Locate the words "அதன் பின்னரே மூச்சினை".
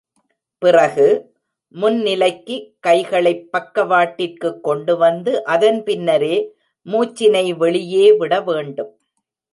5.45-7.57